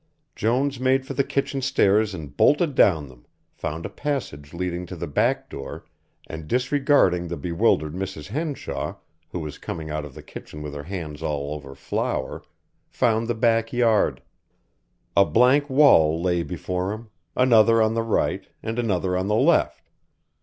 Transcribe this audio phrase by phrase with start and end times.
[0.35, 4.95] Jones made for the kitchen stairs and bolted down them, found a passage leading to
[4.95, 5.85] the back door,
[6.25, 8.29] and, disregarding the bewildered Mrs.
[8.29, 8.95] Henshaw,
[9.29, 12.41] who was coming out of the kitchen with her hands all over flour,
[12.89, 14.23] found the back yard.
[15.15, 19.87] A blank wall lay before him, another on the right, and another on the left.